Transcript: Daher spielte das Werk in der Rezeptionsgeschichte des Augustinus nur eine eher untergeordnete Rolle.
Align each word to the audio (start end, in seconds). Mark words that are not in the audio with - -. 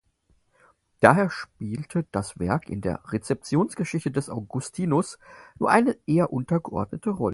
Daher 0.99 1.29
spielte 1.29 2.05
das 2.11 2.37
Werk 2.39 2.69
in 2.69 2.81
der 2.81 3.01
Rezeptionsgeschichte 3.13 4.09
des 4.11 4.29
Augustinus 4.31 5.17
nur 5.59 5.69
eine 5.69 5.95
eher 6.07 6.31
untergeordnete 6.33 7.11
Rolle. 7.11 7.29